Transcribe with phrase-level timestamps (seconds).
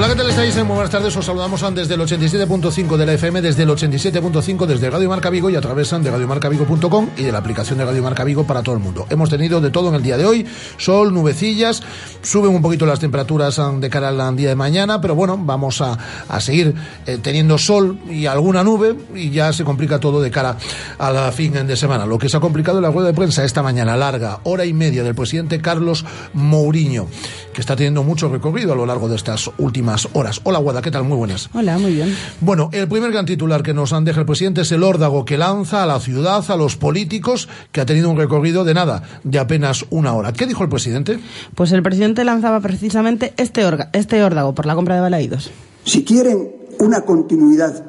[0.00, 0.56] Hola, ¿qué tal estáis?
[0.56, 1.14] Muy buenas tardes.
[1.14, 5.50] Os saludamos desde el 87.5 de la FM, desde el 87.5 desde Radio Marca Vigo
[5.50, 8.74] y a través de radiomarcavigo.com y de la aplicación de Radio Marca Vigo para todo
[8.76, 9.06] el mundo.
[9.10, 10.46] Hemos tenido de todo en el día de hoy,
[10.78, 11.82] sol, nubecillas,
[12.22, 15.98] suben un poquito las temperaturas de cara al día de mañana, pero bueno, vamos a,
[16.28, 16.74] a seguir
[17.04, 20.56] eh, teniendo sol y alguna nube y ya se complica todo de cara
[20.96, 22.06] a la fin de semana.
[22.06, 24.72] Lo que se ha complicado en la rueda de prensa esta mañana larga, hora y
[24.72, 27.06] media del presidente Carlos Mourinho,
[27.52, 30.40] que está teniendo mucho recorrido a lo largo de estas últimas horas.
[30.44, 31.04] Hola, Guada, ¿qué tal?
[31.04, 31.50] Muy buenas.
[31.52, 32.14] Hola, muy bien.
[32.40, 35.38] Bueno, el primer gran titular que nos han dejado el presidente es el órdago que
[35.38, 39.38] lanza a la ciudad, a los políticos, que ha tenido un recorrido de nada, de
[39.38, 40.32] apenas una hora.
[40.32, 41.18] ¿Qué dijo el presidente?
[41.54, 45.50] Pues el presidente lanzaba precisamente este, este órdago por la compra de balaídos.
[45.84, 47.84] Si quieren una continuidad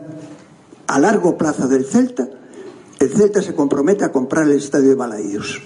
[0.88, 2.28] a largo plazo del Celta,
[3.00, 5.62] el Celta se compromete a comprar el estadio de Balaídos.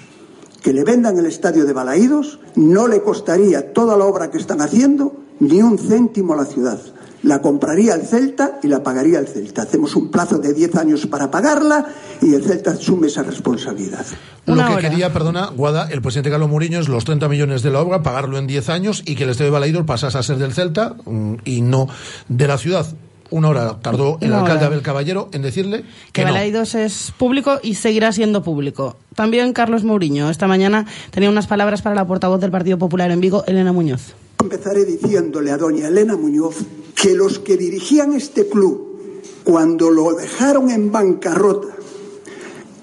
[0.62, 4.62] Que le vendan el estadio de Balaídos no le costaría toda la obra que están
[4.62, 6.80] haciendo ni un céntimo a la ciudad.
[7.24, 9.64] La compraría el Celta y la pagaría el Celta.
[9.64, 11.88] Hacemos un plazo de 10 años para pagarla
[12.22, 14.06] y el Celta asume esa responsabilidad.
[14.46, 17.82] Lo que quería, perdona, Guada, el presidente Carlos Mourinho es los 30 millones de la
[17.82, 20.54] obra, pagarlo en 10 años y que el Estadio de Balaídos pasase a ser del
[20.54, 21.88] Celta mm, y no
[22.30, 22.86] de la ciudad
[23.32, 28.12] una hora tardó el alcalde Abel Caballero en decirle que, que es público y seguirá
[28.12, 28.98] siendo público.
[29.16, 33.20] También Carlos Mourinho esta mañana tenía unas palabras para la portavoz del Partido Popular en
[33.22, 34.14] Vigo, Elena Muñoz.
[34.40, 36.56] Empezaré diciéndole a doña Elena Muñoz
[36.96, 41.76] que los que dirigían este club cuando lo dejaron en bancarrota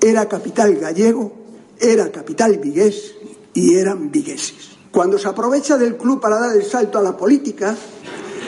[0.01, 1.33] era capital gallego,
[1.79, 3.15] era capital vigués
[3.55, 4.77] y eran vigueses.
[4.91, 7.77] Cuando se aprovecha del club para dar el salto a la política,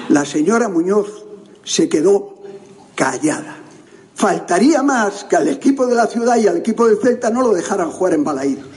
[0.08, 1.24] la señora Muñoz
[1.64, 2.34] se quedó
[2.94, 3.58] callada.
[4.14, 7.52] Faltaría más que al equipo de la ciudad y al equipo del Celta no lo
[7.52, 8.73] dejaran jugar en Balaídos.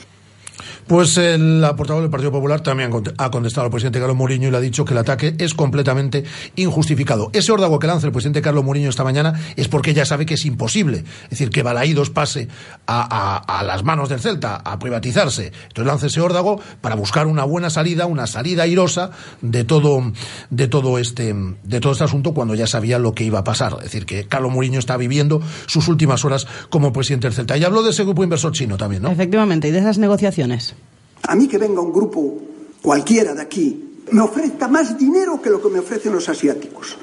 [0.87, 4.57] Pues el portavoz del Partido Popular también ha contestado al presidente Carlos Mourinho y le
[4.57, 6.23] ha dicho que el ataque es completamente
[6.55, 7.29] injustificado.
[7.33, 10.35] Ese órdago que lanza el presidente Carlos Mourinho esta mañana es porque ya sabe que
[10.35, 11.03] es imposible.
[11.25, 12.47] Es decir, que Balaídos pase
[12.87, 15.51] a, las manos del Celta, a privatizarse.
[15.67, 19.11] Entonces lanza ese órdago para buscar una buena salida, una salida airosa
[19.41, 20.13] de todo,
[20.51, 23.73] de todo este, de todo este asunto cuando ya sabía lo que iba a pasar.
[23.79, 27.57] Es decir, que Carlos Mourinho está viviendo sus últimas horas como presidente del Celta.
[27.57, 29.11] Y habló de ese grupo inversor chino también, ¿no?
[29.11, 30.76] Efectivamente, y de esas negociaciones.
[31.23, 32.39] A mí que venga un grupo
[32.81, 36.97] cualquiera de aquí, me ofrezca más dinero que lo que me ofrecen los asiáticos.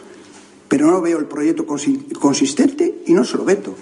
[0.69, 3.75] Pero no veo el proyecto consistente y no se lo veto.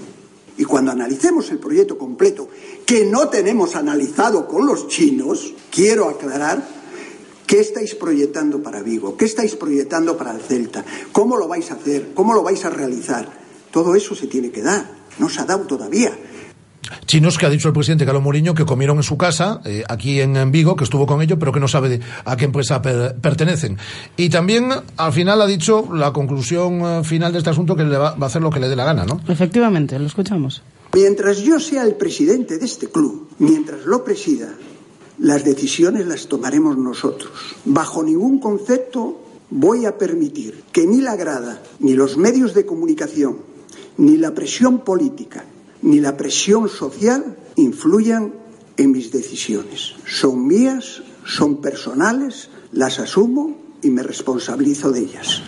[0.58, 2.48] Y cuando analicemos el proyecto completo,
[2.84, 6.62] que no tenemos analizado con los chinos, quiero aclarar
[7.46, 11.74] qué estáis proyectando para Vigo, qué estáis proyectando para el Celta, cómo lo vais a
[11.74, 13.40] hacer, cómo lo vais a realizar.
[13.70, 15.02] Todo eso se tiene que dar.
[15.18, 16.12] No se ha dado todavía
[17.06, 20.20] chinos que ha dicho el presidente Carlos Mourinho que comieron en su casa, eh, aquí
[20.20, 23.78] en, Vigo, que estuvo con ellos, pero que no sabe a qué empresa pertenecen.
[24.16, 27.96] Y también, al final, ha dicho la conclusión eh, final de este asunto que le
[27.96, 29.20] va, va, a hacer lo que le dé la gana, ¿no?
[29.28, 30.62] Efectivamente, lo escuchamos.
[30.94, 34.48] Mientras yo sea el presidente de este club, mientras lo presida,
[35.18, 37.32] las decisiones las tomaremos nosotros.
[37.64, 39.20] Bajo ningún concepto
[39.50, 43.38] voy a permitir que ni la grada, ni los medios de comunicación,
[43.98, 45.44] ni la presión política,
[45.82, 48.32] ni la presión social influyan
[48.76, 49.94] en mis decisiones.
[50.06, 55.42] Son mías, son personales, las asumo y me responsabilizo de ellas.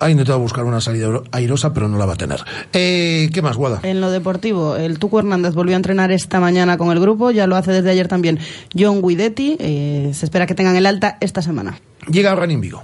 [0.00, 2.40] Ha intentado buscar una salida airosa, pero no la va a tener.
[2.72, 3.80] Eh, ¿Qué más, Guada?
[3.84, 7.46] En lo deportivo, el Tuco Hernández volvió a entrenar esta mañana con el grupo, ya
[7.46, 8.38] lo hace desde ayer también
[8.76, 9.56] John Guidetti.
[9.60, 11.78] Eh, se espera que tengan el alta esta semana.
[12.10, 12.82] Llega Ranín Vigo.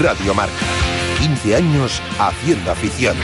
[0.00, 0.54] Radio Marca,
[1.18, 3.16] 15 años haciendo afición.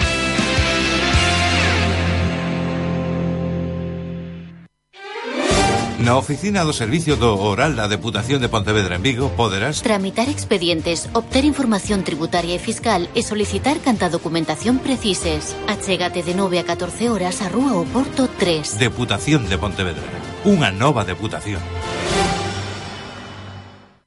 [6.00, 11.12] Na oficina do Servicio do Oral da Deputación de Pontevedra en Vigo poderás tramitar expedientes,
[11.12, 15.52] obter información tributaria e fiscal e solicitar canta documentación precises.
[15.68, 18.80] Achégate de 9 a 14 horas a Rúa Oporto 3.
[18.80, 20.08] Deputación de Pontevedra.
[20.48, 21.60] Unha nova deputación.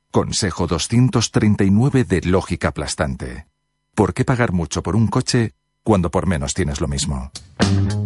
[0.10, 3.46] Consejo 239 de Lógica Aplastante.
[3.94, 5.54] ¿Por qué pagar mucho por un coche
[5.84, 7.32] cuando por menos tienes lo mismo?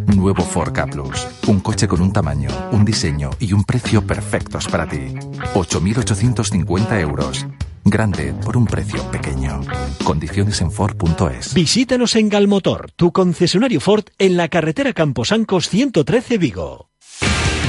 [0.06, 1.26] Nuevo Ford K Plus.
[1.46, 5.14] Un coche con un tamaño, un diseño y un precio perfectos para ti.
[5.54, 7.46] 8.850 euros.
[7.84, 9.60] Grande por un precio pequeño.
[10.04, 11.54] Condiciones en Ford.es.
[11.54, 16.90] Visítanos en Galmotor, tu concesionario Ford en la carretera Camposancos 113 Vigo.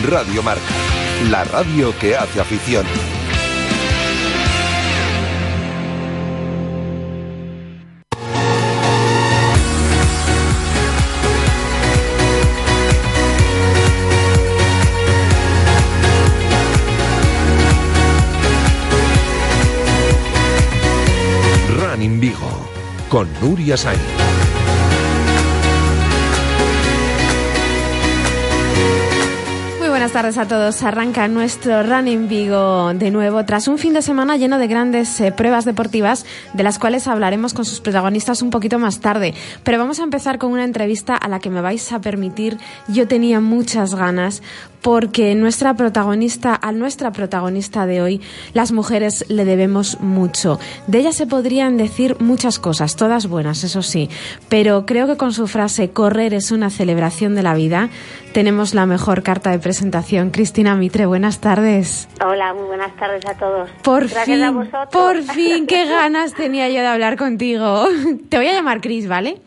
[0.10, 0.64] Radio Marca,
[1.30, 2.86] la radio que hace afición.
[23.10, 24.00] Con Nuria Sainz.
[30.00, 30.82] buenas tardes a todos.
[30.82, 35.32] Arranca nuestro Running Vigo de nuevo tras un fin de semana lleno de grandes eh,
[35.32, 39.34] pruebas deportivas de las cuales hablaremos con sus protagonistas un poquito más tarde.
[39.64, 42.58] Pero vamos a empezar con una entrevista a la que me vais a permitir.
[42.88, 44.42] Yo tenía muchas ganas
[44.82, 48.22] porque nuestra protagonista, a nuestra protagonista de hoy,
[48.54, 50.60] las mujeres le debemos mucho.
[50.88, 54.10] De ella se podrían decir muchas cosas, todas buenas, eso sí,
[54.50, 57.90] pero creo que con su frase correr es una celebración de la vida,
[58.34, 60.30] tenemos la mejor carta de presentación.
[60.30, 62.08] Cristina Mitre, buenas tardes.
[62.24, 63.70] Hola, muy buenas tardes a todos.
[63.84, 67.88] Por fin, por fin, qué ganas tenía yo de hablar contigo.
[68.30, 69.42] Te voy a llamar Cris, ¿vale?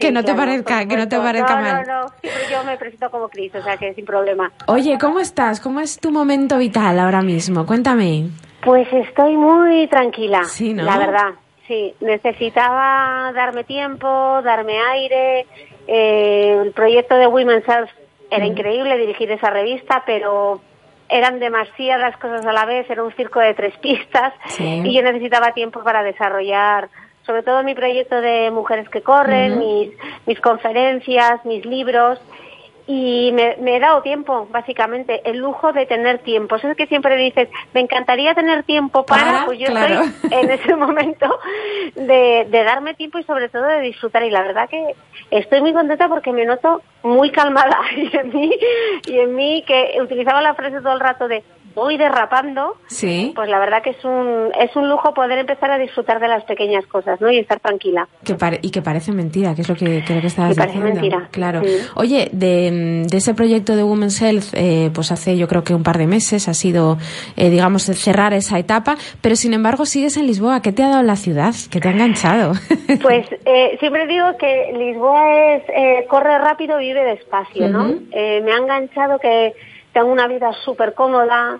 [0.00, 1.86] que no te parezca, que no te parezca mal.
[1.86, 2.08] No, no,
[2.50, 4.52] yo me presento como Cris, o sea que sin problema.
[4.66, 5.60] Oye, ¿cómo estás?
[5.60, 7.66] ¿Cómo es tu momento vital ahora mismo?
[7.66, 8.28] Cuéntame.
[8.62, 10.84] Pues estoy muy tranquila, sí, ¿no?
[10.84, 11.30] la verdad.
[11.66, 14.06] Sí, necesitaba darme tiempo,
[14.42, 15.46] darme aire.
[15.86, 17.90] Eh, el proyecto de Women's Health
[18.30, 20.60] era increíble dirigir esa revista, pero
[21.08, 25.52] eran demasiadas cosas a la vez, era un circo de tres pistas y yo necesitaba
[25.52, 26.88] tiempo para desarrollar
[27.28, 29.90] sobre todo mi proyecto de Mujeres que Corren, mis,
[30.26, 32.18] mis conferencias, mis libros
[32.90, 36.56] y me, he dado tiempo, básicamente, el lujo de tener tiempo.
[36.56, 40.74] Eso es que siempre dices, me encantaría tener tiempo para, pues yo estoy en ese
[40.74, 41.38] momento
[41.94, 44.22] de, de, darme tiempo y sobre todo de disfrutar.
[44.22, 44.94] Y la verdad que
[45.30, 48.58] estoy muy contenta porque me noto muy calmada y en mí,
[49.06, 51.44] y en mí que utilizaba la frase todo el rato de
[51.78, 53.32] voy derrapando, sí.
[53.34, 56.44] pues la verdad que es un, es un lujo poder empezar a disfrutar de las
[56.44, 57.30] pequeñas cosas, ¿no?
[57.30, 58.08] Y estar tranquila.
[58.24, 61.28] Que y que parece mentira, que es lo que creo que estabas que parece mentira.
[61.30, 61.62] Claro.
[61.94, 65.82] Oye, de, de, ese proyecto de Women's Health, eh, pues hace yo creo que un
[65.82, 66.98] par de meses ha sido,
[67.36, 70.62] eh, digamos, cerrar esa etapa, pero sin embargo sigues en Lisboa.
[70.62, 71.54] ¿Qué te ha dado la ciudad?
[71.70, 72.52] ¿Qué te ha enganchado?
[73.02, 77.94] Pues eh, siempre digo que Lisboa es eh, corre rápido, vive despacio, ¿no?
[78.10, 79.54] Eh, me ha enganchado que
[79.92, 81.58] tengo una vida súper cómoda,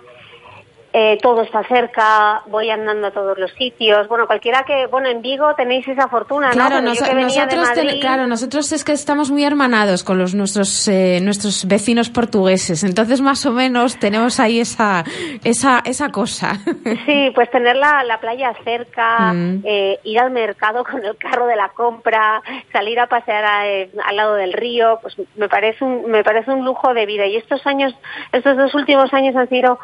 [0.93, 4.09] eh, todo está cerca, voy andando a todos los sitios.
[4.09, 6.91] Bueno, cualquiera que, bueno, en Vigo tenéis esa fortuna, claro, ¿no?
[6.91, 7.69] nosotros,
[8.01, 13.21] claro, nosotros es que estamos muy hermanados con los nuestros eh, nuestros vecinos portugueses, entonces
[13.21, 15.05] más o menos tenemos ahí esa
[15.45, 16.59] esa esa cosa.
[17.07, 19.63] Sí, pues tener la, la playa cerca, mm.
[19.65, 22.43] eh, ir al mercado con el carro de la compra,
[22.73, 26.95] salir a pasear al lado del río, pues me parece un me parece un lujo
[26.95, 27.95] de vida y estos años,
[28.33, 29.79] estos dos últimos años han sido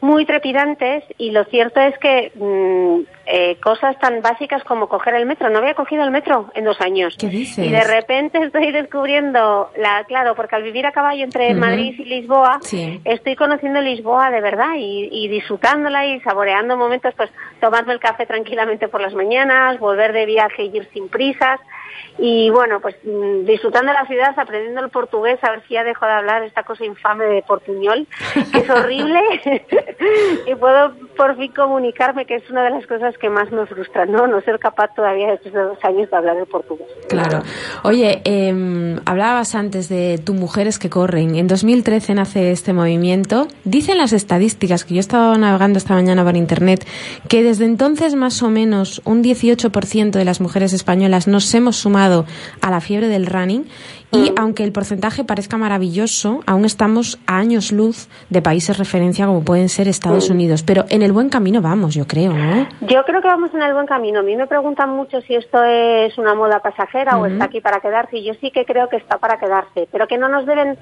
[0.00, 5.26] muy trepidantes y lo cierto es que mm, eh, cosas tan básicas como coger el
[5.26, 5.50] metro.
[5.50, 7.14] No había cogido el metro en dos años.
[7.18, 7.62] ¿Qué dices?
[7.62, 12.04] Y de repente estoy descubriendo, la claro, porque al vivir a caballo entre Madrid y
[12.04, 12.58] Lisboa,
[13.04, 17.30] estoy conociendo Lisboa de verdad y, y, disfrutándola y saboreando momentos, pues
[17.60, 21.60] tomarme el café tranquilamente por las mañanas, volver de viaje y ir sin prisas
[22.18, 25.84] y bueno, pues mm, disfrutando de la ciudad, aprendiendo el portugués, a ver si ya
[25.84, 28.06] dejo de hablar esta cosa infame de portuñol,
[28.52, 29.20] que es horrible,
[30.46, 34.06] y puedo por fin comunicarme, que es una de las cosas que más me frustra,
[34.06, 34.28] ¿no?
[34.28, 36.86] No ser capaz todavía después de dos años de hablar el portugués.
[37.08, 37.42] Claro.
[37.82, 41.34] Oye, eh, hablabas antes de tu Mujeres que Corren.
[41.34, 43.48] En 2013 nace este movimiento.
[43.64, 46.86] Dicen las estadísticas, que yo estaba navegando esta mañana por Internet,
[47.28, 52.26] que desde entonces más o menos un 18% de las mujeres españolas nos hemos sumado
[52.62, 53.66] a la fiebre del running
[54.10, 54.34] y mm.
[54.38, 59.68] aunque el porcentaje parezca maravilloso, aún estamos a años luz de países referencia como pueden
[59.68, 60.28] ser Estados.
[60.30, 60.62] Unidos.
[60.62, 62.66] Pero en el buen camino vamos, yo creo, ¿no?
[62.82, 64.20] Yo creo que vamos en el buen camino.
[64.20, 67.80] A mí me preguntan mucho si esto es una moda pasajera o está aquí para
[67.80, 68.18] quedarse.
[68.18, 70.78] Y yo sí que creo que está para quedarse, pero que no nos deben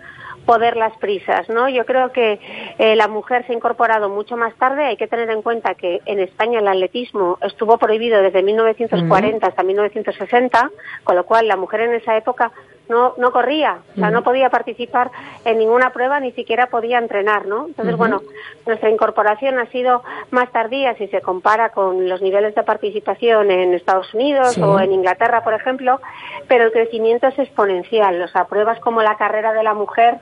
[0.47, 1.69] poder las prisas, ¿no?
[1.69, 2.41] Yo creo que
[2.79, 4.85] eh, la mujer se ha incorporado mucho más tarde.
[4.85, 9.63] Hay que tener en cuenta que en España el atletismo estuvo prohibido desde 1940 hasta
[9.63, 10.71] 1960,
[11.05, 12.53] con lo cual la mujer en esa época
[12.89, 15.11] no, no corría, o sea, no podía participar
[15.45, 17.67] en ninguna prueba, ni siquiera podía entrenar, ¿no?
[17.67, 18.23] Entonces, bueno,
[18.67, 23.75] nuestra incorporación ha sido más tardía si se compara con los niveles de participación en
[23.75, 26.01] Estados Unidos o en Inglaterra, por ejemplo,
[26.49, 30.19] pero el crecimiento es exponencial, o sea, pruebas como la carrera de la mujer,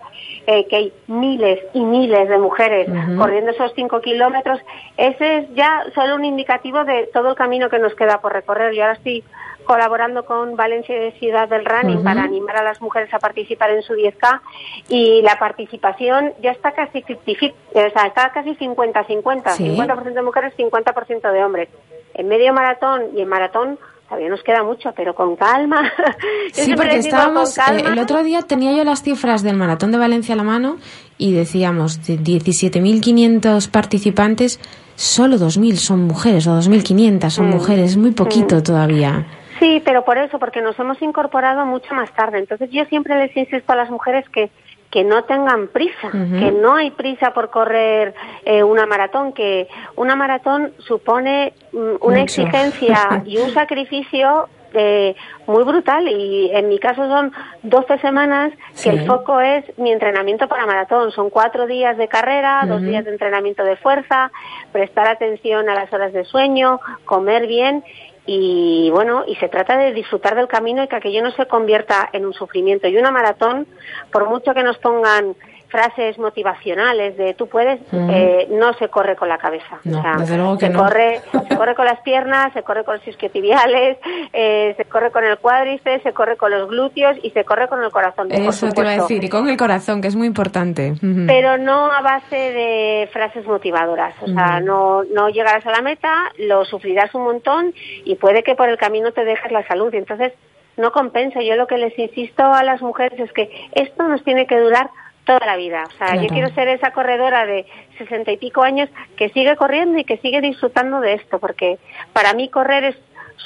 [0.47, 4.61] eh, que hay miles y miles de mujeres corriendo esos cinco kilómetros,
[4.97, 8.75] ese es ya solo un indicativo de todo el camino que nos queda por recorrer.
[8.75, 9.25] Y ahora estoy
[9.64, 13.83] colaborando con Valencia de Ciudad del Running para animar a las mujeres a participar en
[13.83, 14.40] su 10K
[14.88, 20.54] y la participación ya está casi 50, o sea, está casi 50-50, 50%, de mujeres,
[20.56, 21.68] 50% de hombres.
[22.14, 23.78] En medio maratón y en maratón
[24.09, 25.90] todavía nos queda mucho, pero con calma.
[26.52, 30.35] sí, porque estábamos, eh, el otro día tenía yo las cifras del maratón de Valencia
[30.35, 30.76] a la mano
[31.18, 34.61] y decíamos de 17.500 participantes,
[34.97, 37.50] solo 2.000 son mujeres o 2.500 son mm.
[37.50, 38.62] mujeres, muy poquito mm.
[38.62, 39.26] todavía.
[39.64, 42.38] Sí, pero por eso, porque nos hemos incorporado mucho más tarde.
[42.38, 44.50] Entonces yo siempre les insisto a las mujeres que
[44.90, 49.66] que no tengan prisa, que no hay prisa por correr eh, una maratón, que
[49.97, 55.16] una maratón supone mm, una exigencia y un sacrificio eh,
[55.49, 56.06] muy brutal.
[56.06, 57.33] Y en mi caso son
[57.64, 61.11] 12 semanas que el foco es mi entrenamiento para maratón.
[61.11, 64.30] Son cuatro días de carrera, dos días de entrenamiento de fuerza,
[64.71, 67.83] prestar atención a las horas de sueño, comer bien
[68.26, 72.08] y bueno, y se trata de disfrutar del camino y que aquello no se convierta
[72.12, 72.88] en un sufrimiento.
[72.88, 73.66] Y una maratón,
[74.10, 75.36] por mucho que nos pongan
[75.68, 79.80] frases motivacionales de tú puedes, eh, no se corre con la cabeza.
[79.85, 80.18] o sea,
[80.59, 83.99] se, corre, se corre con las piernas, se corre con los isquiotibiales,
[84.33, 87.83] eh, se corre con el cuádriceps, se corre con los glúteos y se corre con
[87.83, 88.30] el corazón.
[88.30, 90.94] Eso te iba a decir, y con el corazón, que es muy importante.
[91.26, 94.14] Pero no a base de frases motivadoras.
[94.23, 98.54] O sea, no, no llegarás a la meta, lo sufrirás un montón y puede que
[98.54, 99.92] por el camino te dejes la salud.
[99.92, 100.33] Y entonces
[100.76, 101.42] no compensa.
[101.42, 104.90] Yo lo que les insisto a las mujeres es que esto nos tiene que durar
[105.24, 105.84] toda la vida.
[105.86, 107.66] O sea, yo quiero ser esa corredora de
[107.98, 111.78] sesenta y pico años que sigue corriendo y que sigue disfrutando de esto, porque
[112.12, 112.96] para mí correr es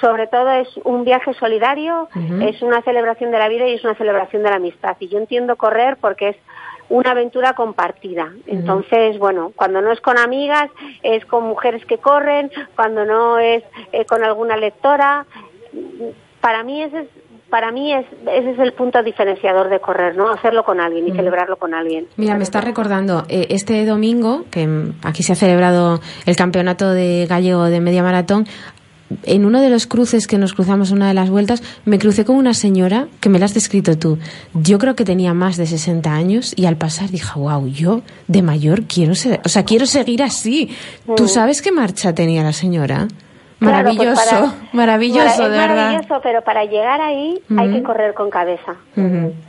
[0.00, 2.08] sobre todo es un viaje solidario,
[2.42, 4.96] es una celebración de la vida y es una celebración de la amistad.
[5.00, 6.36] Y yo entiendo correr porque es
[6.88, 8.32] una aventura compartida.
[8.46, 10.70] Entonces, bueno, cuando no es con amigas,
[11.02, 15.26] es con mujeres que corren, cuando no es eh, con alguna lectora.
[16.40, 17.08] Para mí ese es
[17.50, 20.30] para mí es, ese es el punto diferenciador de correr, ¿no?
[20.30, 21.16] Hacerlo con alguien y mm.
[21.16, 22.06] celebrarlo con alguien.
[22.16, 24.68] Mira, me está recordando, eh, este domingo, que
[25.02, 28.46] aquí se ha celebrado el campeonato de gallego de media maratón,
[29.22, 32.36] en uno de los cruces que nos cruzamos una de las vueltas, me crucé con
[32.36, 34.18] una señora que me la has descrito tú.
[34.54, 38.42] Yo creo que tenía más de 60 años y al pasar dije, wow, yo de
[38.42, 40.70] mayor quiero ser, o sea, quiero seguir así.
[41.16, 41.28] ¿Tú mm.
[41.28, 43.08] sabes qué marcha tenía la señora?
[43.58, 45.76] Pues maravilloso, maravilloso, de verdad.
[45.76, 48.76] Maravilloso, pero para llegar ahí hay que correr con cabeza.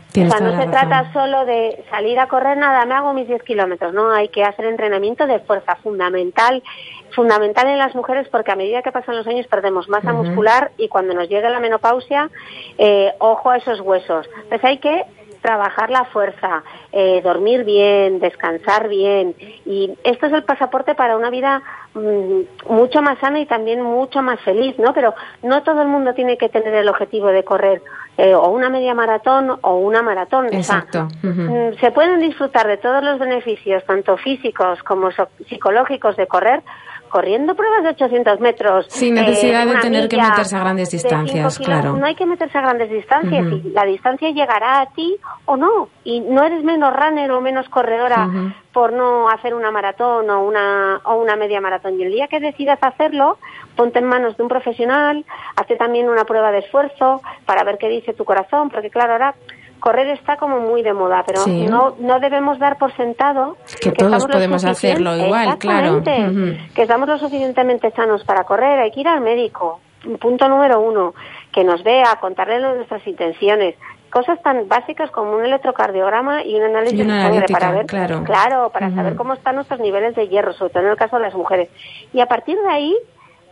[0.10, 3.44] O sea, no se trata solo de salir a correr nada, me hago mis 10
[3.44, 6.63] kilómetros, no, hay que hacer entrenamiento de fuerza fundamental,
[7.12, 10.88] fundamental en las mujeres porque a medida que pasan los años perdemos masa muscular y
[10.88, 12.32] cuando nos llegue la menopausia,
[12.80, 14.28] eh, ojo a esos huesos.
[14.36, 15.06] Entonces hay que
[15.41, 19.36] trabajar la fuerza, eh, dormir bien, descansar bien.
[19.65, 21.62] Y esto es el pasaporte para una vida
[21.93, 24.93] mm, mucho más sana y también mucho más feliz, ¿no?
[24.93, 27.81] Pero no todo el mundo tiene que tener el objetivo de correr
[28.17, 30.48] eh, o una media maratón o una maratón.
[30.53, 31.08] Exacto.
[31.24, 35.10] Mm, se pueden disfrutar de todos los beneficios, tanto físicos como
[35.48, 36.62] psicológicos, de correr
[37.10, 38.86] corriendo pruebas de 800 metros.
[38.89, 41.98] Sin necesidad de tener que meterse a grandes distancias, claro.
[41.98, 43.46] No hay que meterse a grandes distancias.
[43.48, 45.89] y la distancia llegará a ti o no.
[46.04, 48.30] Y no eres menos runner o menos corredora
[48.72, 52.00] por no hacer una maratón o una, o una media maratón.
[52.00, 53.38] Y el día que decidas hacerlo,
[53.75, 55.25] ponte en manos de un profesional,
[55.56, 59.36] hazte también una prueba de esfuerzo para ver qué dice tu corazón, porque claro, ahora
[59.79, 64.25] correr está como muy de moda, pero no, no debemos dar por sentado que, todos
[64.25, 66.01] podemos hacerlo igual, claro.
[66.03, 69.79] Que estamos lo suficientemente sanos para correr, hay que ir al médico.
[70.21, 71.13] Punto número uno,
[71.51, 73.75] que nos vea, contarle nuestras intenciones,
[74.09, 78.69] cosas tan básicas como un electrocardiograma y un análisis de sangre para ver, claro, claro
[78.69, 81.33] para saber cómo están nuestros niveles de hierro, sobre todo en el caso de las
[81.33, 81.69] mujeres.
[82.13, 82.95] Y a partir de ahí,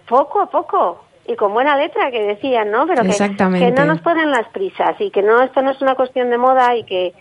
[0.08, 2.88] poco a poco, y con buena letra que decían, ¿no?
[2.88, 5.96] Pero que, que, no nos ponen las prisas y que no esto no es una
[5.96, 7.14] cuestión de moda y que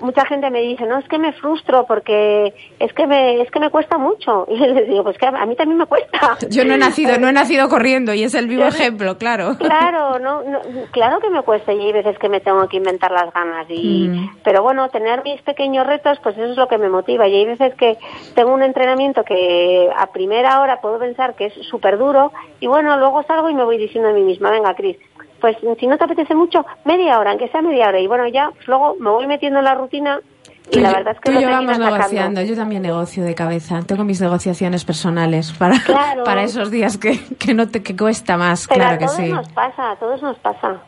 [0.00, 3.60] mucha gente me dice, no, es que me frustro porque es que me, es que
[3.60, 4.46] me cuesta mucho.
[4.58, 6.36] Y les digo, pues que a mí también me cuesta.
[6.50, 9.56] Yo no he nacido, no he nacido corriendo y es el vivo ejemplo, claro.
[9.68, 10.42] Claro, no,
[10.90, 13.66] claro que me cuesta y hay veces que me tengo que inventar las ganas.
[13.68, 14.38] Y, mm.
[14.42, 17.28] Pero bueno, tener mis pequeños retos, pues eso es lo que me motiva.
[17.28, 17.98] Y hay veces que
[18.34, 22.96] tengo un entrenamiento que a primera hora puedo pensar que es súper duro y bueno,
[22.98, 24.96] luego salgo y me voy diciendo a mí misma, venga, Cris,
[25.40, 28.00] pues si no te apetece mucho, media hora, aunque sea media hora.
[28.00, 30.20] Y bueno, ya luego me voy metiendo en la rutina
[30.70, 32.42] y la verdad es que tú lo vamos negociando.
[32.42, 33.80] Yo también negocio de cabeza.
[33.86, 35.76] Tengo mis negociaciones personales para,
[36.24, 38.66] para esos días que, que no te que cuesta más.
[38.66, 39.32] claro que sí.
[39.32, 40.82] nos pasa, a todos nos pasa.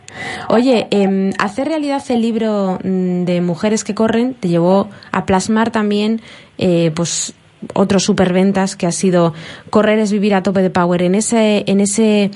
[0.48, 5.70] Oye, eh, hacer realidad el libro mm, de Mujeres que corren te llevó a plasmar
[5.70, 6.20] también,
[6.58, 7.34] eh, pues
[7.74, 9.34] otro superventas que ha sido
[9.68, 12.30] correr es vivir a tope de power en ese en ese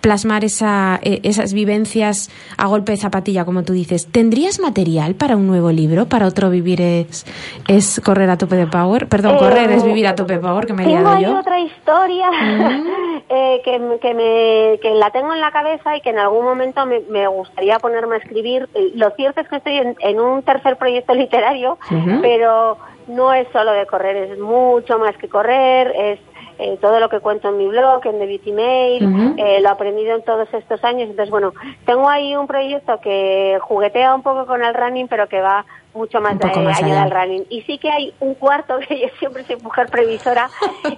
[0.00, 4.10] plasmar esa, e, esas vivencias a golpe de zapatilla, como tú dices.
[4.10, 6.06] ¿Tendrías material para un nuevo libro?
[6.06, 7.26] ¿Para otro vivir es,
[7.66, 9.08] es correr a tope de power?
[9.08, 11.38] Perdón, eh, correr es vivir a tope de power, que me he liado yo.
[11.38, 12.30] otra historia
[13.28, 16.84] eh, que, que, me, que la tengo en la cabeza y que en algún momento
[16.86, 18.68] me, me gustaría ponerme a escribir.
[18.94, 21.78] Lo cierto es que estoy en, un tercer proyecto literario,
[22.20, 22.78] pero
[23.08, 26.20] no es solo de correr, es mucho más que correr, es
[26.58, 29.72] eh, todo lo que cuento en mi blog, en The Beauty Mail, eh, lo he
[29.72, 31.08] aprendido en todos estos años.
[31.08, 31.52] Entonces, bueno,
[31.86, 36.20] tengo ahí un proyecto que juguetea un poco con el running, pero que va mucho
[36.20, 37.46] más, de, allá del running.
[37.48, 40.50] Y sí que hay un cuarto, que yo siempre soy mujer previsora,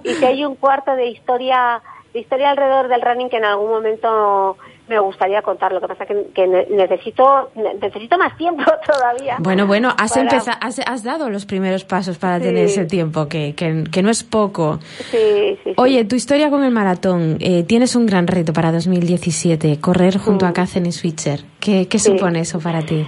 [0.03, 1.81] y que hay un cuarto de historia,
[2.13, 4.57] de historia alrededor del running que en algún momento
[4.91, 5.71] me gustaría contar.
[5.71, 9.37] Lo que pasa que, que necesito necesito más tiempo todavía.
[9.39, 14.03] Bueno, bueno, has empezado, has, dado los primeros pasos para tener ese tiempo, que, que,
[14.03, 14.79] no es poco.
[15.09, 17.37] Sí, sí, Oye, tu historia con el maratón.
[17.39, 21.41] Eh, tienes un gran reto para 2017, correr junto a Catherine Switzer.
[21.59, 23.05] ¿Qué, qué supone eso para ti?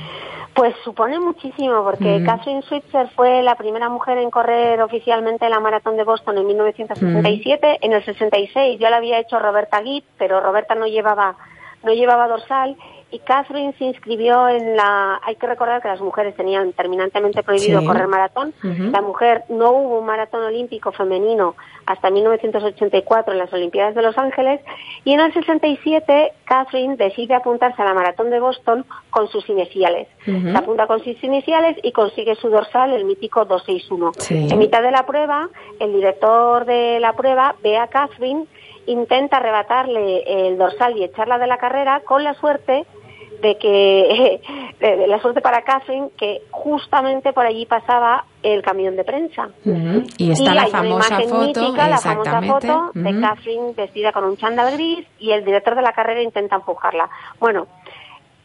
[0.53, 2.25] Pues supone muchísimo, porque mm.
[2.25, 7.79] Catherine Switzer fue la primera mujer en correr oficialmente la maratón de Boston en 1967.
[7.81, 11.35] En el 66 ya la había hecho Roberta Gitt, pero Roberta no llevaba
[11.83, 12.75] no llevaba dorsal
[13.13, 15.21] y Catherine se inscribió en la...
[15.23, 18.55] Hay que recordar que las mujeres tenían terminantemente prohibido correr maratón.
[18.63, 24.17] La mujer no hubo un maratón olímpico femenino hasta 1984 en las Olimpiadas de Los
[24.17, 24.61] Ángeles
[25.03, 30.07] y en el 67 Catherine decide apuntarse a la maratón de Boston con sus iniciales.
[30.25, 34.11] Se apunta con sus iniciales y consigue su dorsal, el mítico 261.
[34.51, 35.49] En mitad de la prueba,
[35.79, 38.47] el director de la prueba ve a Catherine
[38.87, 42.85] intenta arrebatarle el dorsal y echarla de la carrera con la suerte
[43.41, 44.41] de que
[45.07, 49.49] la suerte para Catherine que justamente por allí pasaba el camión de prensa.
[50.17, 55.05] Y está la famosa foto la famosa foto de Catherine vestida con un chándal gris
[55.19, 57.09] y el director de la carrera intenta empujarla.
[57.39, 57.67] Bueno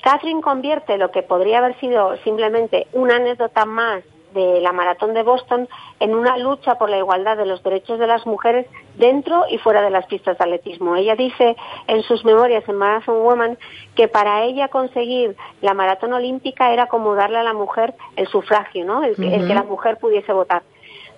[0.03, 4.03] Catherine convierte lo que podría haber sido simplemente una anécdota más
[4.39, 5.69] de la maratón de Boston
[5.99, 8.67] en una lucha por la igualdad de los derechos de las mujeres
[8.97, 10.95] dentro y fuera de las pistas de atletismo.
[10.95, 13.59] Ella dice en sus memorias en Marathon Woman
[13.97, 18.85] que para ella conseguir la maratón olímpica era como darle a la mujer el sufragio,
[18.85, 19.03] ¿no?
[19.03, 20.63] el, que, la mujer pudiese votar.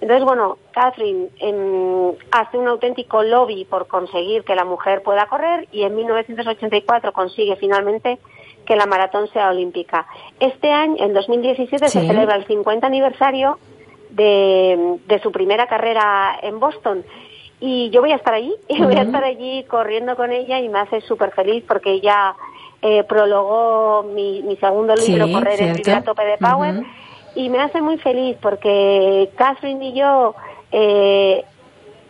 [0.00, 1.28] Entonces, bueno, Catherine
[2.33, 7.56] hace un auténtico lobby por conseguir que la mujer pueda correr y en 1984 consigue
[7.56, 8.18] finalmente
[8.70, 10.06] que la maratón sea olímpica.
[10.38, 13.59] Este año, en 2017, se celebra el 50 aniversario
[14.11, 17.04] de, su primera carrera en Boston.
[17.59, 20.68] Y yo voy a estar allí, y voy a estar allí corriendo con ella y
[20.68, 22.37] me hace súper feliz porque ella
[22.80, 26.85] eh, prologó mi, segundo libro, Correr en a tope de Power,
[27.35, 30.37] y me hace muy feliz porque Catherine y yo
[30.70, 31.44] eh,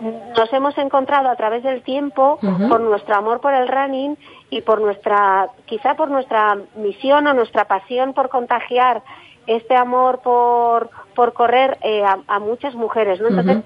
[0.01, 4.17] nos hemos encontrado a través del tiempo por nuestro amor por el running
[4.49, 9.03] y por nuestra, quizá por nuestra misión o nuestra pasión por contagiar
[9.47, 13.29] este amor por, por correr eh, a, muchas mujeres, ¿no?
[13.29, 13.65] Entonces,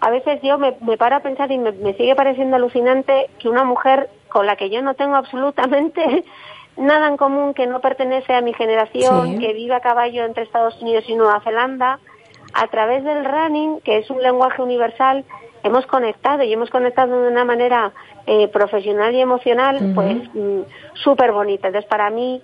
[0.00, 4.10] a veces yo me, paro a pensar y me, sigue pareciendo alucinante que una mujer
[4.28, 6.24] con la que yo no tengo absolutamente
[6.76, 10.80] nada en común, que no pertenece a mi generación, que vive a caballo entre Estados
[10.82, 11.98] Unidos y Nueva Zelanda,
[12.52, 15.24] a través del running, que es un lenguaje universal,
[15.66, 17.92] hemos conectado y hemos conectado de una manera
[18.26, 20.60] eh, profesional y emocional, pues mm,
[20.94, 21.68] súper bonita.
[21.68, 22.40] Entonces, para mí,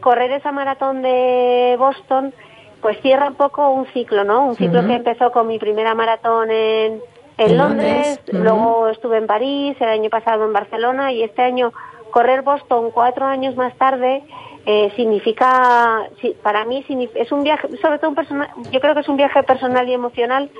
[0.00, 2.34] correr esa maratón de Boston,
[2.80, 4.46] pues cierra un poco un ciclo, ¿no?
[4.46, 7.00] Un ciclo que empezó con mi primera maratón en,
[7.38, 11.72] en Londres, luego estuve en París, el año pasado en Barcelona y este año
[12.10, 14.22] correr Boston cuatro años más tarde
[14.64, 16.08] eh, significa,
[16.42, 19.42] para mí es un viaje, sobre todo un personal, yo creo que es un viaje
[19.42, 20.50] personal y emocional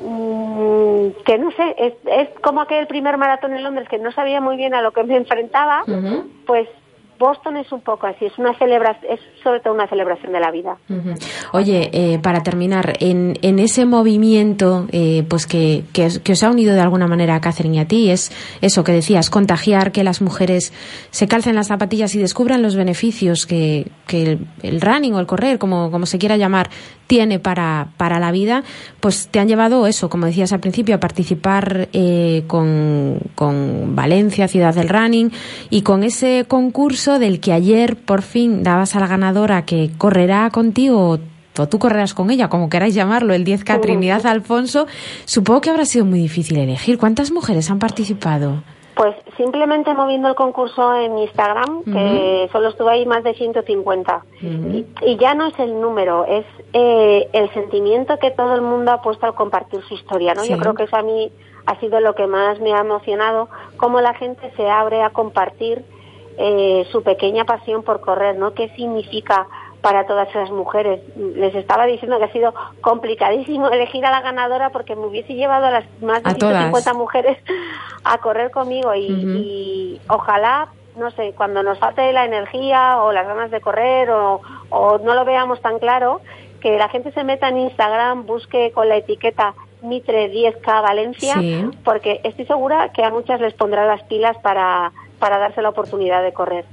[0.00, 4.40] Mm, que no sé, es, es como aquel primer maratón en Londres que no sabía
[4.40, 5.84] muy bien a lo que me enfrentaba,
[6.46, 6.68] pues
[7.18, 10.50] Boston es un poco así, es una celebración, es sobre todo una celebración de la
[10.50, 10.76] vida.
[11.52, 16.74] Oye, eh, para terminar, en, en ese movimiento eh, pues que, que, os ha unido
[16.74, 20.22] de alguna manera a Catherine y a ti, es eso que decías, contagiar que las
[20.22, 20.72] mujeres
[21.10, 25.58] se calcen las zapatillas y descubran los beneficios que, que el, running o el correr,
[25.58, 26.70] como, como se quiera llamar,
[27.08, 28.62] tiene para, para la vida,
[29.00, 34.46] pues te han llevado eso, como decías al principio, a participar eh, con, con Valencia,
[34.46, 35.32] Ciudad del Running,
[35.70, 40.50] y con ese concurso del que ayer por fin dabas a la ganadora que correrá
[40.50, 41.18] contigo
[41.58, 44.86] o tú correrás con ella, como queráis llamarlo, el 10K Trinidad Alfonso,
[45.24, 46.98] supongo que habrá sido muy difícil elegir.
[46.98, 48.62] ¿Cuántas mujeres han participado?
[48.94, 54.24] Pues simplemente moviendo el concurso en Instagram, que solo estuve ahí más de 150.
[54.42, 59.00] y, ya no es el número, es eh, el sentimiento que todo el mundo ha
[59.00, 60.44] puesto al compartir su historia, ¿no?
[60.44, 61.30] Yo creo que eso a mí
[61.66, 65.84] ha sido lo que más me ha emocionado, cómo la gente se abre a compartir
[66.38, 68.54] eh, su pequeña pasión por correr, ¿no?
[68.54, 69.46] ¿Qué significa
[69.80, 71.00] para todas esas mujeres.
[71.16, 75.66] Les estaba diciendo que ha sido complicadísimo elegir a la ganadora porque me hubiese llevado
[75.66, 77.38] a las más de 150 mujeres
[78.04, 83.50] a correr conmigo y, ojalá, no sé, cuando nos falte la energía o las ganas
[83.50, 86.20] de correr o, no lo veamos tan claro,
[86.60, 91.36] que la gente se meta en Instagram, busque con la etiqueta Mitre 10K Valencia,
[91.84, 96.22] porque estoy segura que a muchas les pondrá las pilas para, para darse la oportunidad
[96.22, 96.64] de correr.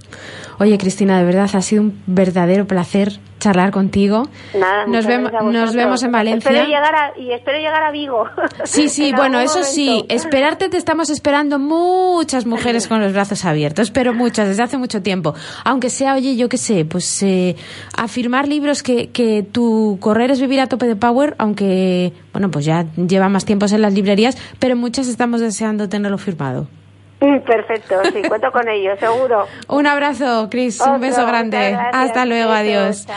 [0.60, 4.24] Oye, Cristina, de verdad ha sido un verdadero placer charlar contigo.
[4.58, 6.50] Nada, nos, vemos, nos vemos en Valencia.
[6.50, 8.26] Espero llegar a, y espero llegar a Vigo.
[8.64, 13.92] Sí, sí, bueno, eso sí, esperarte te estamos esperando muchas mujeres con los brazos abiertos,
[13.92, 15.36] pero muchas, desde hace mucho tiempo.
[15.64, 17.56] Aunque sea, oye, yo qué sé, pues eh,
[17.96, 22.66] afirmar libros que, que tu correr es vivir a tope de power, aunque, bueno, pues
[22.66, 26.68] ya lleva más tiempos en las librerías, pero muchas estamos deseando tenerlo firmado.
[27.46, 29.48] Perfecto, sí, cuento con ello, seguro.
[29.68, 31.78] Un abrazo, Cris, un beso grande.
[31.92, 33.08] Hasta luego, adiós.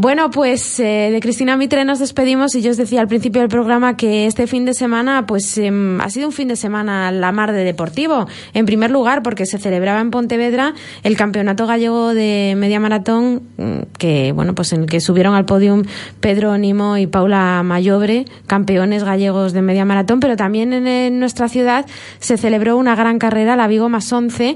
[0.00, 3.50] Bueno, pues eh, de Cristina Mitre nos despedimos y yo os decía al principio del
[3.50, 7.32] programa que este fin de semana pues em, ha sido un fin de semana la
[7.32, 8.28] mar de deportivo.
[8.54, 13.96] En primer lugar porque se celebraba en Pontevedra el campeonato gallego de media maratón mm,
[13.98, 15.82] que bueno pues en el que subieron al podium
[16.20, 21.48] Pedro Nimo y Paula Mayobre, campeones gallegos de media maratón, pero también en, en nuestra
[21.48, 21.86] ciudad
[22.20, 24.54] se celebró una gran carrera, la Vigo más 11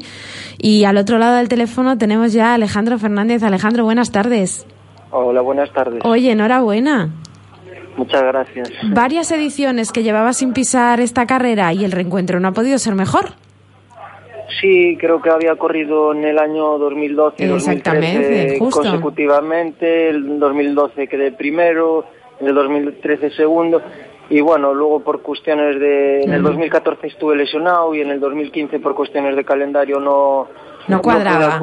[0.59, 3.43] y al otro lado del teléfono tenemos ya a Alejandro Fernández.
[3.43, 4.67] Alejandro, buenas tardes.
[5.13, 6.03] Hola, buenas tardes.
[6.05, 7.11] Oye, enhorabuena.
[7.97, 8.73] Muchas gracias.
[8.95, 12.95] Varias ediciones que llevaba sin pisar esta carrera y el reencuentro no ha podido ser
[12.95, 13.27] mejor.
[14.61, 20.09] Sí, creo que había corrido en el año 2012 y Exactamente, consecutivamente.
[20.09, 22.07] El 2012 quedé primero,
[22.41, 23.83] en el 2013 segundo.
[24.31, 26.23] Y bueno, luego por cuestiones de...
[26.23, 30.49] En el 2014 estuve lesionado y en el 2015 por cuestiones de calendario no,
[30.89, 31.59] no cuadraba.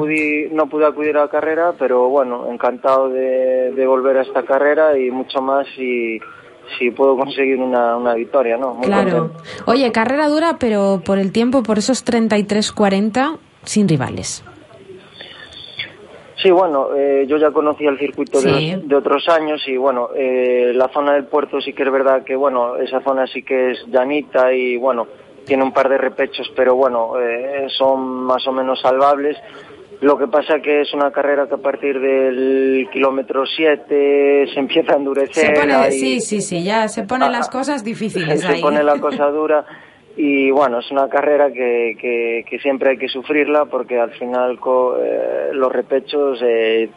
[0.52, 5.10] No pude, acudir, a la carrera, pero bueno, encantado de, volver a esta carrera y
[5.10, 6.18] mucho más si,
[6.78, 8.78] si puedo conseguir una, una victoria, ¿no?
[8.80, 9.32] claro.
[9.66, 14.44] Oye, carrera dura, pero por el tiempo, por esos 33-40, sin rivales.
[16.42, 20.88] Sí, bueno, eh, yo ya conocía el circuito de, otros años y bueno, eh, la
[20.88, 24.50] zona del puerto sí que es verdad que bueno, esa zona sí que es llanita
[24.54, 25.06] y bueno,
[25.50, 29.36] tiene un par de repechos, pero bueno, eh, son más o menos salvables.
[30.00, 34.92] Lo que pasa que es una carrera que a partir del kilómetro 7 se empieza
[34.92, 35.90] a endurecer.
[35.90, 38.40] sí, sí, sí, ya se ponen las cosas difíciles.
[38.46, 39.66] Se pone la cosa dura
[40.16, 41.96] y bueno, es una carrera que,
[42.48, 44.56] que, siempre hay que sufrirla porque al final
[45.02, 46.90] eh, los repechos eh,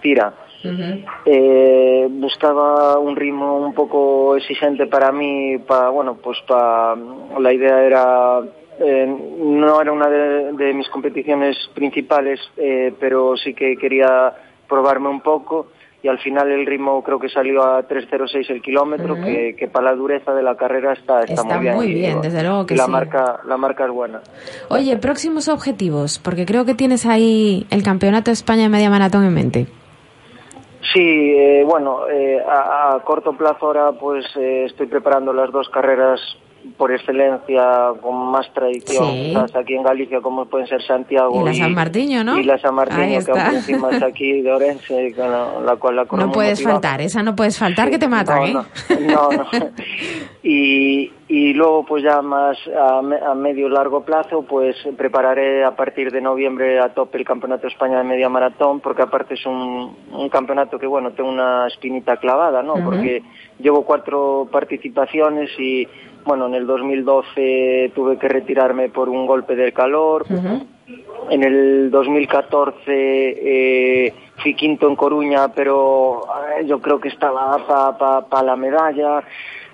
[1.26, 6.96] eh, buscaba un ritmo un poco exigente para mí, para, bueno, pues para,
[7.40, 8.42] la idea era,
[8.80, 9.06] eh,
[9.40, 14.34] no era una de, mis competiciones principales, eh, pero sí que quería
[14.68, 15.68] probarme un poco
[16.04, 19.96] y al final el ritmo creo que salió a 3.06 el kilómetro, que, para la
[19.96, 21.76] dureza de la carrera está, está, muy bien.
[21.76, 22.92] Muy bien, desde luego que la sí.
[22.92, 24.22] Marca, la marca es buena.
[24.68, 29.24] Oye, próximos objetivos, porque creo que tienes ahí el Campeonato de España de Media Maratón
[29.24, 29.68] en mente.
[30.92, 36.20] Sí, eh, bueno, eh, a, corto plazo ahora pues eh, estoy preparando las dos carreras
[36.78, 41.74] por excelencia con más tradición aquí en Galicia como pueden ser Santiago y la San
[41.74, 42.38] Martiño, ¿no?
[42.38, 46.06] Y la San Martiño que aún encima es aquí de Orense con la, cual la
[46.12, 48.54] No puedes faltar, esa no puedes faltar que te matan, ¿eh?
[48.54, 49.46] No, no.
[50.44, 56.12] y, y luego pues ya más a, a medio largo plazo pues prepararé a partir
[56.12, 59.96] de noviembre a tope el Campeonato de España de Media Maratón porque aparte es un,
[60.12, 62.76] un campeonato que bueno tengo una espinita clavada, ¿no?
[62.84, 63.24] Porque
[63.60, 65.88] llevo cuatro participaciones y
[66.26, 70.26] bueno, en el 2012 tuve que retirarme por un golpe del calor.
[71.30, 76.22] En el 2014 eh, fui quinto en Coruña, pero
[76.60, 77.58] eh, yo creo que estaba
[77.98, 79.24] para pa, la medalla.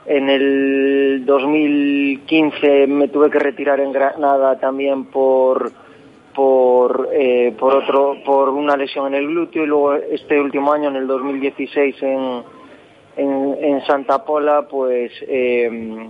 [0.06, 5.72] En el 2015 me tuve que retirar en Granada también por
[6.34, 10.90] por eh, por otro por una lesión en el glúteo y luego este último año
[10.90, 12.44] en el 2016 en
[13.18, 16.10] en, en Santa Pola pues eh,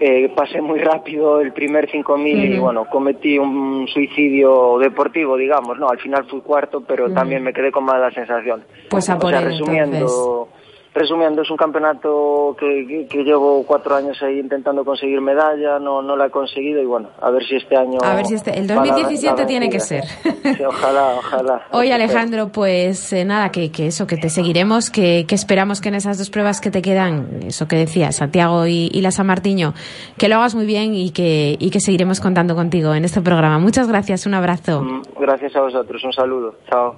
[0.00, 5.88] eh, pasé muy rápido el primer 5000 y bueno, cometí un suicidio deportivo, digamos, no,
[5.88, 8.62] al final fui cuarto, pero también me quedé con mala sensación.
[8.90, 10.48] Pues a o sea, resumiendo,
[10.94, 16.16] resumiendo, es un campeonato que, que, llevo cuatro años ahí intentando conseguir medalla, no, no
[16.16, 17.98] la he conseguido y bueno, a ver si este año...
[18.02, 20.04] A ver si este, el 2017 tiene que ser.
[20.66, 21.66] ojalá, ojalá.
[21.72, 25.88] Oye Alejandro, pues eh, nada, que, que, eso, que te seguiremos, que, que, esperamos que
[25.88, 29.26] en esas dos pruebas que te quedan, eso que decía, Santiago y, y la San
[29.26, 29.74] Martiño,
[30.16, 33.58] que lo hagas muy bien y que, y que seguiremos contando contigo en este programa.
[33.58, 34.82] Muchas gracias, un abrazo.
[34.82, 36.54] Mm, gracias a vosotros, un saludo.
[36.68, 36.96] Chao.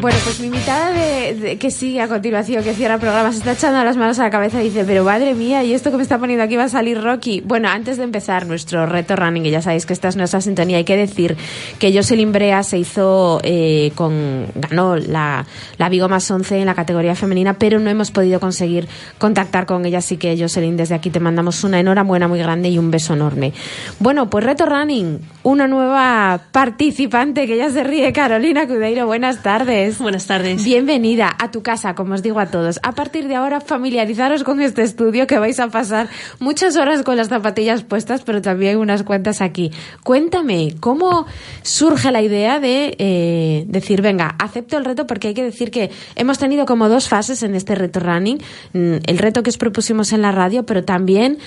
[0.00, 3.52] Bueno, pues mi invitada de, que sigue a continuación, que cierra el programa, se está
[3.52, 6.04] echando las manos a la cabeza y dice, pero madre mía, ¿y esto que me
[6.04, 7.42] está poniendo aquí va a salir Rocky?
[7.44, 10.76] Bueno, antes de empezar nuestro reto running, que ya sabéis que esta es nuestra sintonía,
[10.76, 11.36] hay que decir
[11.80, 15.44] que Jocelyn Brea se hizo eh, con, ganó la,
[15.78, 18.86] la Vigo más 11 en la categoría femenina, pero no hemos podido conseguir
[19.18, 22.78] contactar con ella, así que Jocelyn, desde aquí te mandamos una enhorabuena muy grande y
[22.78, 23.52] un beso enorme.
[23.98, 29.87] Bueno, pues reto running, una nueva participante que ya se ríe, Carolina Cudeiro, buenas tardes.
[29.96, 30.64] Buenas tardes.
[30.64, 32.78] Bienvenida a tu casa, como os digo a todos.
[32.82, 36.08] A partir de ahora, familiarizaros con este estudio que vais a pasar
[36.40, 39.70] muchas horas con las zapatillas puestas, pero también unas cuantas aquí.
[40.04, 41.26] Cuéntame, ¿cómo
[41.62, 45.06] surge la idea de eh, decir, venga, acepto el reto?
[45.06, 48.38] Porque hay que decir que hemos tenido como dos fases en este reto running.
[48.74, 51.38] Mm, el reto que os propusimos en la radio, pero también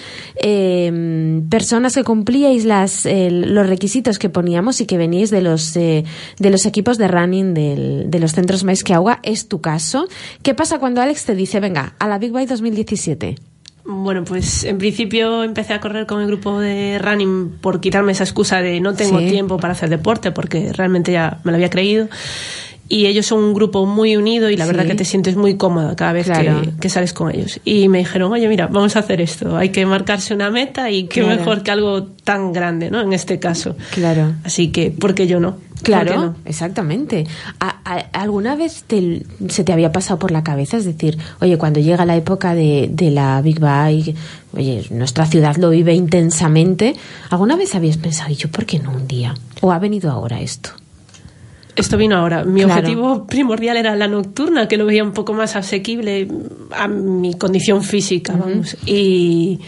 [0.42, 6.06] eh, personas que cumplíais las, los requisitos que poníamos y que veníais de los, eh,
[6.40, 9.20] de los equipos de running de los centros Mais que Agua.
[9.24, 10.08] Es tu caso.
[10.44, 13.36] ¿Qué pasa cuando Alex te dice, venga, a la Big Bike 2017?
[13.84, 18.24] Bueno, pues en principio empecé a correr con el grupo de running por quitarme esa
[18.24, 22.08] excusa de no tengo tiempo para hacer deporte, porque realmente ya me lo había creído
[22.92, 25.96] y ellos son un grupo muy unido y la verdad que te sientes muy cómoda
[25.96, 26.30] cada vez
[26.82, 27.62] que, sales con ellos.
[27.64, 31.06] Y me dijeron, oye, mira, vamos a hacer esto, hay que marcarse una meta y
[31.06, 33.00] qué mejor que algo tan grande, ¿no?
[33.00, 33.78] En este caso.
[33.92, 34.34] Claro.
[34.44, 35.56] Así que, ¿por qué yo no?
[35.84, 37.26] Claro, exactamente.
[38.12, 38.84] alguna vez
[39.48, 40.76] se te había pasado por la cabeza?
[40.76, 44.14] Es decir, oye, cuando llega la época de, de la Big Bang,
[44.52, 46.98] oye, nuestra ciudad lo vive intensamente,
[47.30, 49.34] ¿alguna vez habías pensado, y yo, ¿por qué no un día?
[49.62, 50.72] ¿O ha venido ahora esto?
[51.76, 52.44] Esto vino ahora.
[52.44, 56.28] Mi objetivo primordial era la nocturna, que lo veía un poco más asequible
[56.72, 58.76] a mi condición física, vamos.
[58.86, 59.60] Y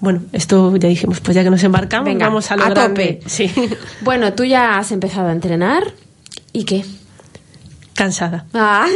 [0.00, 3.20] bueno, esto ya dijimos, pues ya que nos embarcamos, vamos a lo Tope.
[3.26, 3.50] Sí.
[4.02, 5.92] Bueno, tú ya has empezado a entrenar.
[6.52, 6.84] ¿Y qué?
[7.94, 8.46] Cansada.
[8.54, 8.86] Ah.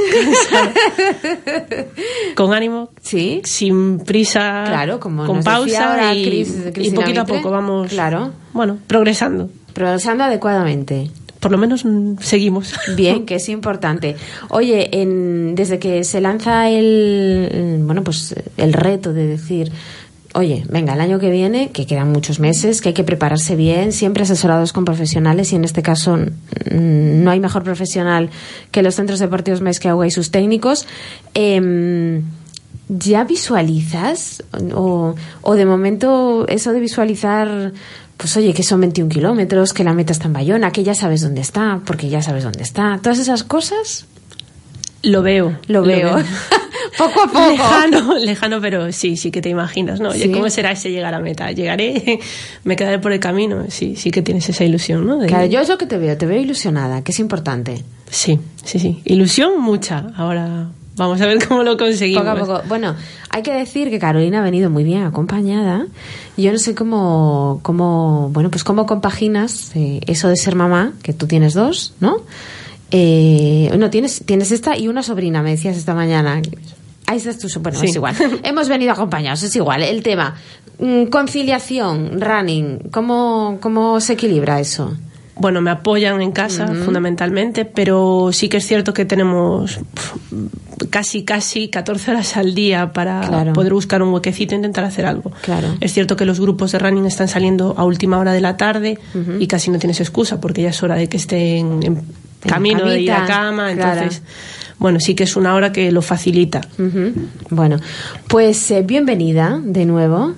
[2.34, 2.90] con ánimo.
[3.02, 3.42] Sí.
[3.44, 4.64] Sin prisa.
[4.66, 7.90] Claro, como con pausa y, y poquito a poco vamos.
[7.90, 8.32] Claro.
[8.52, 9.50] Bueno, progresando.
[9.74, 11.10] Progresando adecuadamente
[11.44, 12.72] por lo menos mm, seguimos.
[12.96, 14.16] Bien, que es importante.
[14.48, 19.70] Oye, en, desde que se lanza el, bueno, pues el reto de decir,
[20.32, 23.92] oye, venga, el año que viene, que quedan muchos meses, que hay que prepararse bien,
[23.92, 26.16] siempre asesorados con profesionales y en este caso
[26.70, 28.30] no hay mejor profesional
[28.70, 30.86] que los centros deportivos que Agua y sus técnicos.
[31.34, 32.22] Em,
[32.88, 34.42] ¿Ya visualizas
[34.74, 37.72] o, o de momento eso de visualizar
[38.16, 41.22] pues oye, que son 21 kilómetros, que la meta está en Bayona, que ya sabes
[41.22, 42.98] dónde está, porque ya sabes dónde está.
[43.02, 44.06] Todas esas cosas.
[45.02, 45.58] Lo veo.
[45.66, 46.16] Lo, veo.
[46.98, 47.50] poco a poco.
[47.50, 50.10] Lejano, lejano, pero sí, sí que te imaginas, ¿no?
[50.10, 51.52] Oye, ¿cómo será ese llegar a meta?
[51.52, 52.20] ¿Llegaré?
[52.64, 53.66] ¿Me quedaré por el camino?
[53.68, 55.18] Sí, sí que tienes esa ilusión, ¿no?
[55.26, 57.82] Claro, yo es lo que te veo, te veo ilusionada, que es importante.
[58.10, 59.02] Sí, sí, sí.
[59.04, 60.06] Ilusión mucha.
[60.16, 62.24] Ahora Vamos a ver cómo lo conseguimos.
[62.24, 62.68] Poco a poco.
[62.68, 62.94] Bueno,
[63.30, 65.86] hay que decir que Carolina ha venido muy bien acompañada.
[66.36, 71.12] Yo no sé cómo, cómo bueno, pues cómo compaginas eh, eso de ser mamá, que
[71.12, 72.18] tú tienes dos, ¿no?
[72.90, 76.40] Eh, no, tienes, tienes esta y una sobrina, me decías esta mañana.
[77.06, 78.14] Ahí estás tú, bueno, es igual.
[78.44, 79.82] Hemos venido acompañados, es igual.
[79.82, 80.36] El tema,
[80.78, 84.96] mm, conciliación, running, ¿cómo, cómo se equilibra eso?
[85.36, 89.80] Bueno, me apoyan en casa fundamentalmente, pero sí que es cierto que tenemos
[90.90, 95.32] casi, casi 14 horas al día para poder buscar un huequecito e intentar hacer algo.
[95.42, 95.68] Claro.
[95.80, 98.98] Es cierto que los grupos de running están saliendo a última hora de la tarde
[99.40, 102.02] y casi no tienes excusa porque ya es hora de que estén en,
[102.40, 104.22] camino de ir a cama, entonces...
[104.76, 106.60] Bueno, sí que es una hora que lo facilita.
[107.48, 107.78] Bueno,
[108.28, 110.34] pues eh, bienvenida de nuevo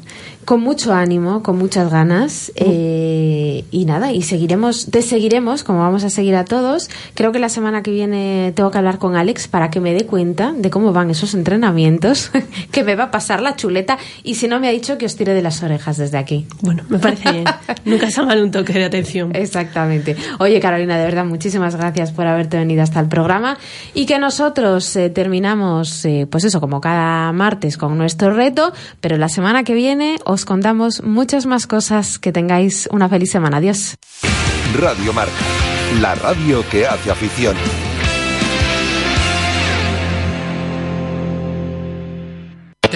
[0.46, 6.04] con mucho ánimo, con muchas ganas eh, y nada, y seguiremos, te seguiremos, como vamos
[6.04, 6.88] a seguir a todos.
[7.14, 10.06] Creo que la semana que viene tengo que hablar con Alex para que me dé
[10.06, 12.30] cuenta de cómo van esos entrenamientos,
[12.70, 15.16] que me va a pasar la chuleta y si no me ha dicho que os
[15.16, 16.46] tire de las orejas desde aquí.
[16.62, 17.44] Bueno, me parece bien.
[17.84, 19.34] Nunca se mal un toque de atención.
[19.34, 20.16] Exactamente.
[20.38, 23.58] Oye, Carolina, de verdad, muchísimas gracias por haberte venido hasta el programa
[23.94, 29.16] y que nosotros eh, terminamos, eh, pues eso, como cada martes con nuestro reto, pero
[29.16, 32.18] la semana que viene os contamos muchas más cosas.
[32.18, 33.58] Que tengáis una feliz semana.
[33.58, 33.96] Adiós.
[34.78, 35.32] Radio Marca,
[36.00, 37.56] la radio que hace afición.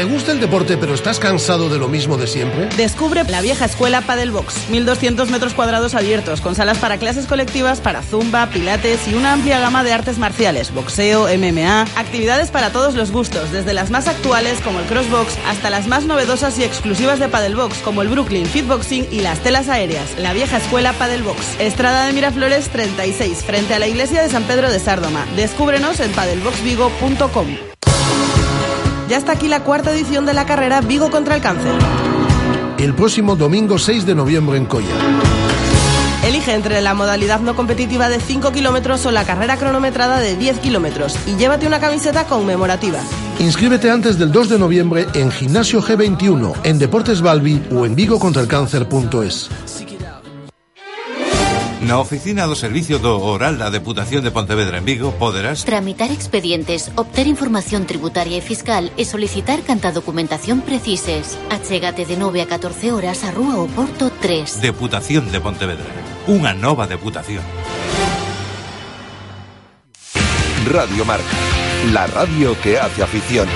[0.01, 2.71] ¿Te gusta el deporte pero estás cansado de lo mismo de siempre?
[2.75, 4.71] Descubre la vieja escuela Padelbox.
[4.71, 9.61] 1200 metros cuadrados abiertos, con salas para clases colectivas, para zumba, pilates y una amplia
[9.61, 14.63] gama de artes marciales, boxeo, MMA, actividades para todos los gustos, desde las más actuales
[14.63, 19.07] como el crossbox hasta las más novedosas y exclusivas de Padelbox como el Brooklyn Fitboxing
[19.11, 20.19] y las telas aéreas.
[20.19, 21.61] La vieja escuela Padelbox.
[21.61, 25.27] Estrada de Miraflores 36, frente a la iglesia de San Pedro de Sárdoma.
[25.37, 27.70] Descúbrenos en padelboxvigo.com.
[29.11, 31.73] Ya está aquí la cuarta edición de la carrera Vigo contra el cáncer.
[32.79, 34.87] El próximo domingo 6 de noviembre en Coya.
[36.25, 40.61] Elige entre la modalidad no competitiva de 5 kilómetros o la carrera cronometrada de 10
[40.61, 43.01] kilómetros y llévate una camiseta conmemorativa.
[43.41, 49.90] Inscríbete antes del 2 de noviembre en Gimnasio G21, en Deportes Balbi o en vigocontraelcáncer.es.
[51.81, 56.93] Na oficina do Servicio do Oral da Deputación de Pontevedra en Vigo poderás Tramitar expedientes,
[56.95, 61.41] obter información tributaria e fiscal e solicitar canta documentación precises.
[61.49, 64.61] Achégate de 9 a 14 horas a Rúa Oporto 3.
[64.61, 65.89] Deputación de Pontevedra.
[66.29, 67.41] Unha nova deputación.
[70.69, 71.37] Radio Marca,
[71.97, 73.49] la radio que hace afición.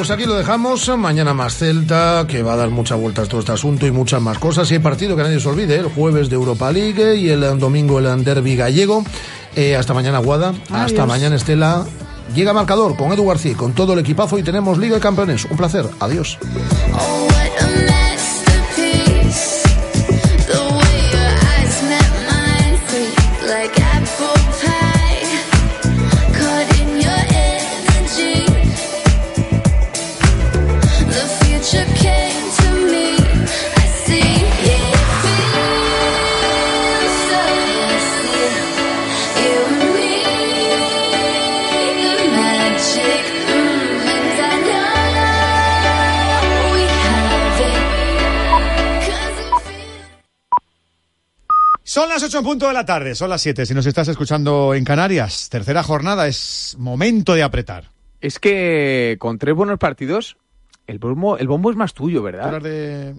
[0.00, 0.88] Pues aquí lo dejamos.
[0.96, 4.38] Mañana más Celta, que va a dar muchas vueltas todo este asunto y muchas más
[4.38, 4.70] cosas.
[4.70, 7.98] Y hay partido que nadie se olvide, el jueves de Europa League y el domingo
[7.98, 9.04] el Derby gallego.
[9.54, 10.54] Eh, hasta mañana, Guada.
[10.70, 11.84] Hasta mañana, Estela.
[12.34, 15.44] Llega marcador con Edu García, con todo el equipazo y tenemos Liga de Campeones.
[15.44, 15.84] Un placer.
[16.00, 16.38] Adiós.
[52.30, 53.66] Son las ocho en punto de la tarde, son las siete.
[53.66, 57.90] Si nos estás escuchando en Canarias, tercera jornada, es momento de apretar.
[58.20, 60.36] Es que con tres buenos partidos,
[60.86, 62.48] el bombo, el bombo es más tuyo, ¿verdad?
[62.48, 63.14] ¿Eras de,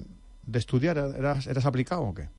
[0.45, 0.97] de estudiar?
[0.97, 2.29] ¿Eras, ¿Eras aplicado o qué?